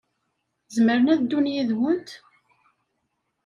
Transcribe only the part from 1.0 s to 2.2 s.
ad ddun yid-went?